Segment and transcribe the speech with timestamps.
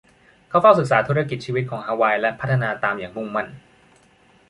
[0.49, 3.47] เขาเฝ้าศึกษาธุรกิจชีวิตของฮาวายและพัฒนาตามอย่างมุ่งมั่น